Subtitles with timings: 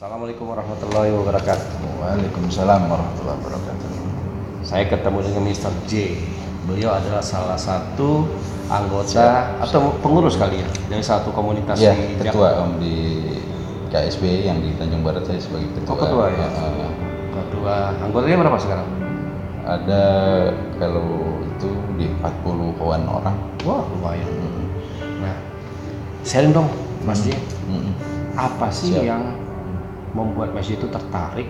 [0.00, 1.76] Assalamualaikum warahmatullahi wabarakatuh.
[2.00, 3.88] Waalaikumsalam warahmatullahi wabarakatuh.
[4.64, 5.72] Saya ketemu dengan Mr.
[5.84, 6.16] J.
[6.64, 8.24] Beliau adalah salah satu
[8.72, 12.96] anggota atau pengurus kali ya dari satu komunitas Iya, di ketua Om di
[13.92, 15.92] KSB yang di Tanjung Barat saya sebagai ketua.
[15.92, 16.48] Oh, ketua ya?
[16.48, 16.92] Heeh.
[17.36, 18.88] Ketua anggotanya berapa sekarang?
[19.68, 20.04] ada
[20.80, 21.68] kalau itu
[22.00, 23.36] di 40-an orang.
[23.68, 24.32] Wah lumayan.
[25.20, 25.36] Nah,
[26.24, 26.72] sharing dong
[27.04, 27.36] Mas J.
[27.68, 27.92] Mm-mm.
[28.32, 29.04] Apa sih Siap.
[29.04, 29.39] yang
[30.12, 31.48] membuat J itu tertarik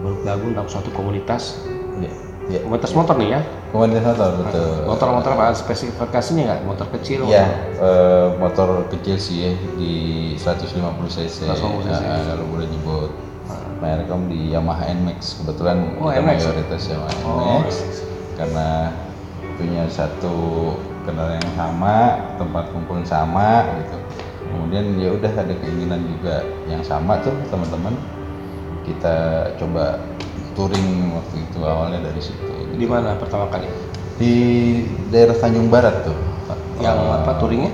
[0.00, 1.60] bergabung dalam suatu komunitas?
[2.00, 2.12] Iya,
[2.48, 2.58] iya.
[2.64, 3.40] Komunitas motor nih ya?
[3.70, 4.70] Komunitas motor betul.
[4.88, 6.60] Motor-motor apa spesifikasinya nggak?
[6.64, 7.20] Motor kecil?
[7.28, 7.46] Iya,
[7.76, 9.92] eh, motor kecil sih ya di
[10.40, 10.72] 150
[11.12, 11.44] cc.
[11.44, 12.00] 150 cc.
[12.00, 13.10] Eh, kalau boleh nyebut
[13.80, 16.38] merek Om di Yamaha NMAX kebetulan Oh, kita NMAX.
[16.44, 17.68] mayoritas Yamaha Oh, NMAX
[18.36, 18.68] karena
[19.56, 20.36] punya satu
[21.04, 21.96] kendaraan yang sama,
[22.40, 23.96] tempat kumpul sama gitu.
[24.50, 27.94] Kemudian ya udah ada keinginan juga yang sama tuh teman-teman
[28.86, 29.16] kita
[29.58, 29.98] coba
[30.58, 32.46] touring waktu itu awalnya dari situ.
[32.74, 33.66] Di mana pertama kali?
[34.18, 34.34] Di
[35.08, 36.18] daerah Tanjung Barat tuh.
[36.80, 37.72] Yang Eh, apa, touringnya?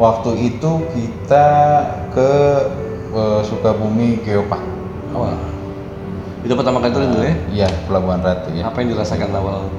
[0.00, 1.46] Waktu itu kita
[2.10, 2.30] ke
[3.12, 4.64] eh, Sukabumi Geopark.
[5.12, 5.36] Wah.
[6.42, 7.36] Itu pertama kali touring dulu ya?
[7.52, 8.66] Iya, Pelabuhan Ratu ya.
[8.66, 9.70] Apa yang dirasakan awal?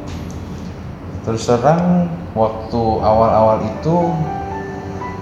[1.24, 3.96] Terus terang waktu awal-awal itu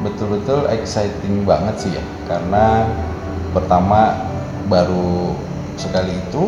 [0.04, 2.04] betul-betul exciting banget sih ya.
[2.28, 2.86] Karena
[3.54, 4.18] pertama
[4.68, 5.34] baru
[5.78, 6.44] sekali itu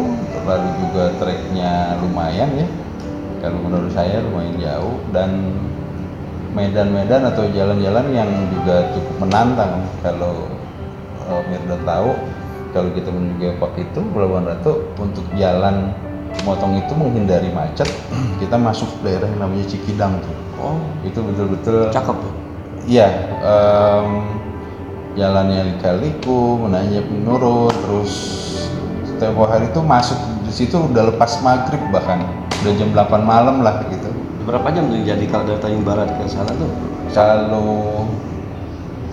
[0.46, 2.68] lalu juga treknya lumayan ya.
[3.42, 4.98] Kalau menurut saya lumayan jauh.
[5.14, 5.54] Dan
[6.54, 9.86] medan-medan atau jalan-jalan yang juga cukup menantang.
[10.06, 10.50] Kalau
[11.30, 12.14] uh, Mirda tahu
[12.74, 15.94] kalau kita menuju Geopark itu Pelabuhan Ratu untuk jalan
[16.42, 17.86] motong itu menghindari macet.
[18.42, 20.34] Kita masuk daerah yang namanya Cikidang tuh.
[20.58, 22.43] Oh, itu betul-betul cakep tuh.
[22.84, 23.08] Iya,
[23.40, 24.08] em,
[25.16, 28.14] jalannya lika-liku, menanjak menurun, terus
[29.16, 32.28] tempo hari itu masuk di situ udah lepas maghrib bahkan
[32.60, 34.12] udah jam 8 malam lah gitu.
[34.44, 36.68] Berapa jam tuh jadi kalau dari Tanjung Barat ke sana tuh?
[37.16, 38.04] Kalau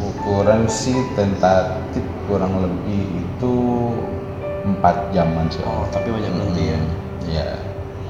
[0.03, 3.55] ukuran sih tentatif kurang lebih itu
[4.67, 5.63] empat jaman sih.
[5.63, 6.81] Oh, tapi banyak berhenti ya.
[7.31, 7.49] Iya.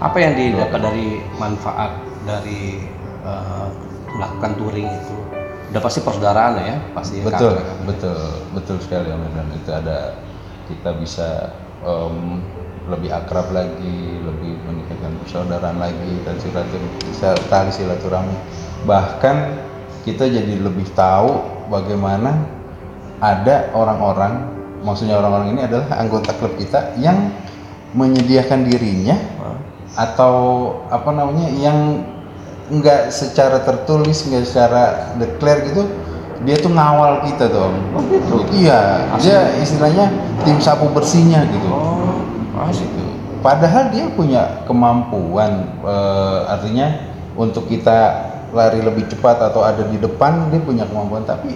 [0.00, 1.92] Apa yang didapat dari manfaat
[2.24, 2.80] dari
[3.28, 3.66] eh,
[4.16, 5.29] melakukan touring itu?
[5.70, 7.86] Udah pasti persaudaraan ya, pasti betul kakak.
[7.86, 8.20] betul
[8.58, 9.98] betul sekali Om dan itu ada
[10.66, 11.28] kita bisa
[11.86, 12.42] em,
[12.90, 18.36] lebih akrab lagi lebih meningkatkan persaudaraan lagi dan silaturahmi tali silaturahmi.
[18.82, 19.36] Bahkan
[20.02, 21.38] kita jadi lebih tahu
[21.70, 22.34] bagaimana
[23.20, 24.48] ada orang-orang
[24.80, 27.30] maksudnya orang-orang ini adalah anggota klub kita yang
[27.92, 29.16] menyediakan dirinya
[29.98, 30.34] atau
[30.88, 31.78] apa namanya yang
[32.70, 34.82] nggak secara tertulis nggak secara
[35.18, 35.82] declare gitu
[36.40, 38.34] dia tuh ngawal kita tuh om Oh, gitu?
[38.56, 40.08] iya dia istilahnya
[40.46, 41.68] tim sapu bersihnya gitu.
[41.68, 42.16] Oh,
[42.64, 42.86] asik.
[42.88, 43.04] gitu.
[43.44, 50.48] Padahal dia punya kemampuan eh, artinya untuk kita lari lebih cepat atau ada di depan
[50.48, 51.28] dia punya kemampuan.
[51.28, 51.52] Tapi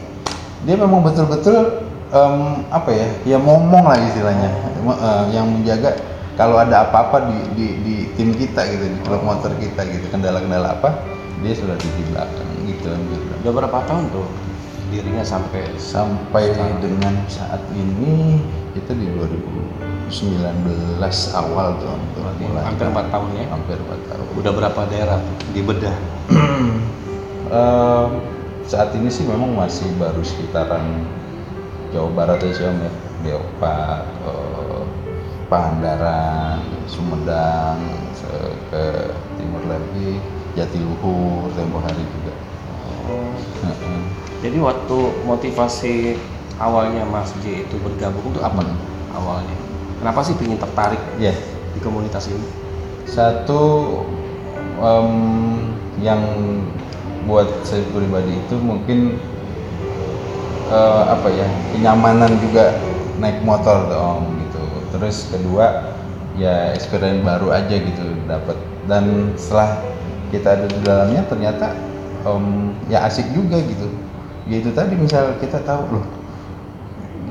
[0.69, 1.81] dia memang betul-betul
[2.13, 4.51] em, apa ya ya ngomong lah istilahnya.
[4.85, 5.97] Eh, yang menjaga
[6.35, 10.75] kalau ada apa-apa di, di, di tim kita gitu di klub motor kita gitu kendala-kendala
[10.79, 10.91] apa
[11.47, 13.25] dia sudah di belakang gitu kan gitu.
[13.45, 14.27] Udah berapa tahun tuh
[14.91, 18.39] dirinya sampai sampai dengan saat ini
[18.75, 21.01] itu di 2019
[21.35, 22.63] awal tuh Berarti mulai.
[22.63, 23.45] hampir empat tahun ya?
[23.51, 25.21] hampir 4 tahun udah berapa daerah
[25.55, 25.97] di bedah?
[27.45, 28.11] Em,
[28.65, 31.05] saat ini sih memang masih baru sekitaran
[31.93, 32.91] Jawa Barat ya Om ya
[33.25, 34.64] Geopark, eh,
[35.55, 36.59] Pangandaran,
[36.91, 37.79] Sumedang,
[38.75, 40.19] ke timur lagi
[40.59, 42.35] Jatiluhur, tempo hari juga.
[44.43, 46.19] Jadi waktu motivasi
[46.59, 48.75] awalnya Mas J itu bergabung itu apa Hmm.
[49.15, 49.55] awalnya?
[50.03, 51.31] Kenapa sih ingin tertarik Ya,
[51.71, 52.43] di komunitas ini?
[53.07, 53.63] satu
[54.83, 55.11] em,
[56.03, 56.19] yang
[57.31, 59.23] buat saya pribadi itu mungkin
[60.67, 62.75] eh, apa ya kenyamanan juga
[63.23, 64.44] naik motor gitu
[64.95, 65.91] terus kedua
[66.39, 68.55] ya experience baru aja gitu dapat
[68.87, 69.83] dan setelah
[70.31, 71.67] kita ada di dalamnya ternyata
[72.27, 73.87] em, ya asik juga gitu.
[74.45, 76.07] Ya tadi misal kita tahu loh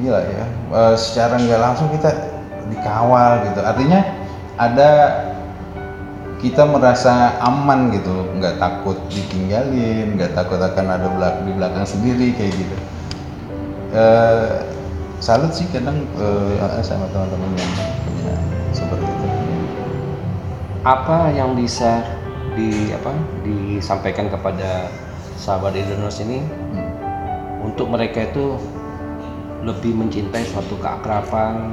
[0.02, 2.10] gila ya eh, secara nggak langsung kita
[2.74, 3.60] dikawal gitu.
[3.62, 4.02] Artinya
[4.58, 4.90] ada
[6.42, 12.34] kita merasa aman gitu nggak takut ditinggalin nggak takut akan ada belak di belakang sendiri
[12.34, 12.78] kayak gitu.
[13.94, 14.73] Eh,
[15.24, 17.72] salut sih kadang eh, sama teman-teman yang
[18.04, 18.36] punya
[18.76, 19.28] seperti itu
[20.84, 22.04] Apa yang bisa
[22.60, 24.92] di apa disampaikan kepada
[25.40, 26.44] sahabat Indonesia ini
[26.76, 26.92] Hmm.
[27.64, 28.60] untuk mereka itu
[29.64, 31.72] lebih mencintai suatu keakraban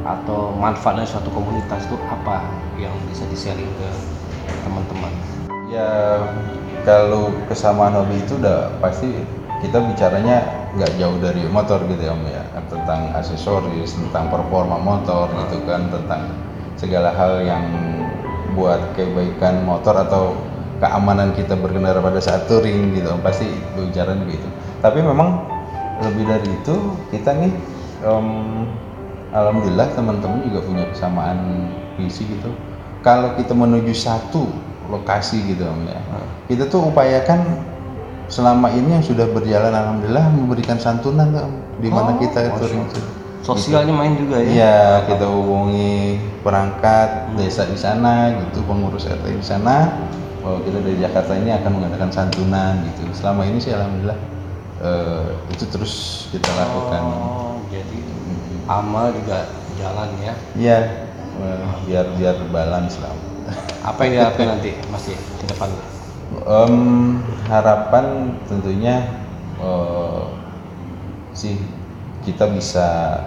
[0.00, 2.48] atau manfaat dari suatu komunitas itu apa
[2.80, 3.88] yang bisa di-sharing ke
[4.64, 5.12] teman-teman?
[5.68, 6.24] Ya
[6.88, 9.12] kalau kesamaan hobi itu udah pasti
[9.60, 12.44] kita bicaranya nggak jauh dari motor gitu ya om ya.
[12.68, 16.22] Tentang aksesoris tentang performa motor gitu kan tentang
[16.76, 17.64] segala hal yang
[18.52, 20.36] buat kebaikan motor atau
[20.80, 23.20] keamanan kita berkendara pada saat touring gitu om.
[23.24, 24.46] Pasti bicara begitu
[24.84, 25.42] tapi memang
[26.04, 26.76] lebih dari itu
[27.08, 27.52] kita nih
[28.04, 28.28] em,
[29.32, 31.38] alhamdulillah teman-teman juga punya kesamaan
[31.96, 32.52] visi gitu.
[33.00, 34.46] Kalau kita menuju satu
[34.92, 35.98] lokasi gitu om ya.
[36.46, 37.66] Kita tuh upayakan
[38.26, 41.46] selama ini yang sudah berjalan alhamdulillah memberikan santunan tuh
[41.78, 43.14] di mana Oh, kita touring Allah.
[43.46, 44.48] Sosialnya main juga ya?
[44.50, 50.02] Iya, kita hubungi perangkat desa di sana gitu, pengurus RT di sana.
[50.42, 53.06] Bahwa kita dari Jakarta ini akan mengadakan santunan gitu.
[53.14, 54.18] Selama ini sih alhamdulillah
[54.82, 57.02] eh, itu terus kita lakukan.
[57.06, 57.98] Oh, jadi
[58.66, 59.46] amal juga
[59.78, 60.34] jalan ya.
[60.58, 60.78] Iya,
[61.38, 63.14] eh, biar biar balance lah.
[63.86, 65.70] Apa yang diharapkan nanti Mas Ye, ke depan?
[66.26, 66.74] Em,
[67.46, 69.06] harapan tentunya
[69.62, 70.24] eh,
[71.30, 71.54] sih
[72.26, 73.22] kita bisa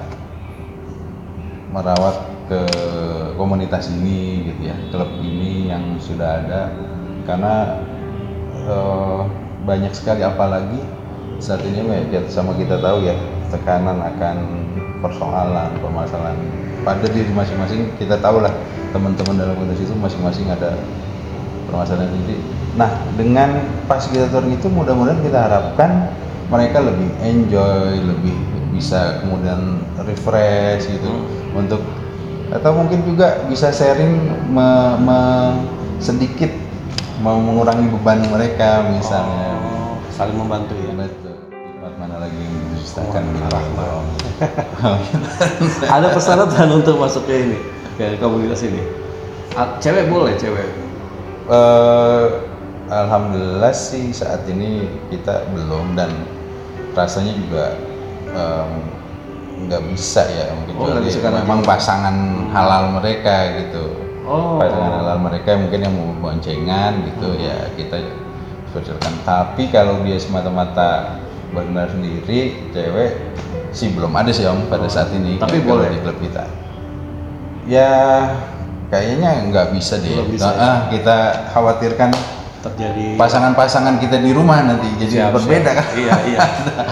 [1.72, 2.20] merawat
[2.52, 2.60] ke
[3.40, 6.62] komunitas ini gitu ya klub ini yang sudah ada.
[7.24, 7.80] Karena
[8.68, 9.22] eh,
[9.64, 10.84] banyak sekali apalagi
[11.40, 13.16] saat ini ya, sama kita tahu ya
[13.48, 14.38] tekanan akan
[15.00, 16.36] persoalan permasalahan.
[16.84, 18.52] Pada diri masing-masing kita tahu lah
[18.92, 20.76] teman-teman dalam komunitas itu masing-masing ada
[21.70, 22.42] permasalahan sendiri.
[22.76, 23.50] Nah, dengan
[23.88, 26.10] touring itu mudah-mudahan kita harapkan
[26.50, 28.36] mereka lebih enjoy, lebih
[28.74, 31.12] bisa kemudian refresh gitu
[31.54, 31.82] untuk
[32.50, 35.62] atau mungkin juga bisa sharing me- me-
[36.02, 36.50] sedikit
[37.22, 39.54] mau mengurangi beban mereka misalnya.
[39.62, 40.96] Oh, saling membantu ya.
[40.96, 41.36] Betul.
[41.52, 44.04] Nikmat mana lagi yang didustakan Oh, rahmat.
[46.00, 47.58] Ada persyaratan untuk masuk ke ini,
[48.00, 48.82] ke komunitas ini.
[49.84, 50.89] Cewek boleh, cewek.
[51.50, 52.26] Eh,
[52.90, 56.10] Alhamdulillah sih saat ini kita belum dan
[56.94, 57.66] rasanya juga
[59.60, 62.16] nggak bisa ya mungkin Oh, bisa memang pasangan
[62.50, 64.62] halal mereka gitu Oh.
[64.62, 67.98] pasangan halal mereka mungkin yang mau boncengan gitu ya kita
[68.70, 71.18] persilakan tapi kalau dia semata-mata
[71.50, 73.18] benar sendiri cewek
[73.70, 75.46] sih belum ada sih om pada saat ini Oh.
[75.46, 75.90] Tapi boleh?
[75.90, 76.46] di klub kita
[77.66, 77.92] ya
[78.90, 80.62] kayaknya nggak bisa deh bisa Nah, ya?
[80.62, 81.18] ah, kita
[81.50, 82.10] khawatirkan
[82.60, 85.78] Terjadi pasangan-pasangan kita di rumah nanti jadi Siap, berbeda siap.
[85.80, 86.40] kan Iya, iya.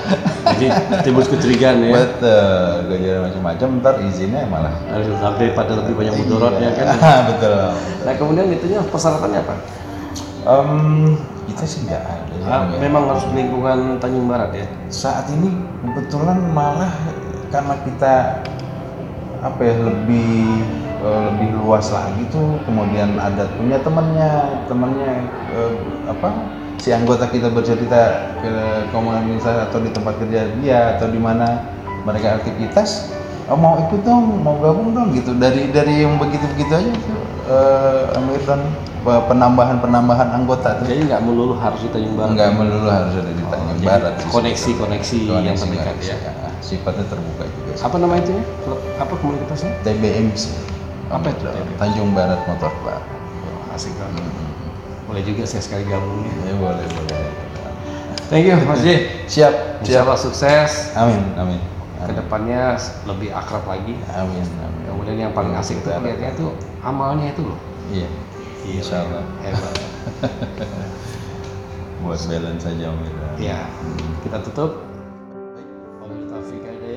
[0.47, 0.67] Jadi
[1.03, 1.91] timbul kecurigaan ya.
[1.91, 2.55] betul
[2.87, 6.85] gejala macam-macam ntar izinnya malah Harus daripada lebih banyak mudorotnya kan.
[6.87, 7.51] Iya, betul
[7.99, 9.55] Nah kemudian itunya persyaratannya apa?
[10.47, 10.69] Em,
[11.45, 12.79] kita sih nggak ada Ah, ya.
[12.79, 14.63] memang harus lingkungan Tanjung Barat ya.
[14.87, 15.51] saat ini
[15.83, 16.95] kebetulan malah
[17.49, 18.13] karena kita
[19.37, 20.63] apa ya lebih
[21.07, 24.29] eh, lebih luas lagi tuh kemudian ada punya temannya
[24.67, 25.11] temannya
[25.55, 25.73] eh,
[26.05, 26.29] apa
[26.77, 28.51] si anggota kita bercerita ke
[28.91, 31.63] komunitas atau di tempat kerja dia atau di mana
[32.03, 33.15] mereka aktivitas
[33.47, 37.17] "Oh, mau ikut dong mau gabung dong gitu dari dari yang begitu begitu aja tuh
[37.47, 38.03] eh,
[39.07, 42.35] penambahan penambahan anggota tuh Jadi nggak melulu harus di Tanjung Barat.
[42.35, 46.31] nggak melulu harus ada di Tanjung jadi Barat sih koneksi-koneksi yang Koneksi, terdekat koneksi, ya.
[46.43, 47.83] ah, sifatnya terbuka juga sih.
[47.87, 48.43] Apa nama itu ya?
[48.99, 49.71] Apa komunitasnya?
[49.87, 50.51] TBM sih
[51.07, 51.45] Apa itu?
[51.75, 53.01] Tanjung Barat Motor Club
[53.47, 54.23] Oh, asik banget.
[55.07, 56.35] Boleh juga saya sekali gabung ya.
[56.43, 57.31] ya boleh boleh
[58.27, 58.87] Thank you Mas J.
[59.25, 60.71] siap Insya siap Allah sukses.
[60.93, 61.61] amin amin
[61.97, 63.95] Ke depannya lebih akrab lagi.
[64.09, 67.59] amin amin Kemudian yang paling asik tuh kelihatannya tuh amalnya itu loh.
[67.87, 68.07] iya
[68.67, 69.75] Insya Allah Hebat.
[71.97, 72.99] buat balance saja Om.
[73.37, 73.67] Ya,
[74.23, 74.86] kita tutup.